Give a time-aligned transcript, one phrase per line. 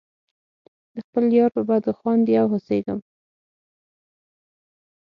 [0.93, 2.99] د خپل یار پر بدو خاندې او هوسیږم.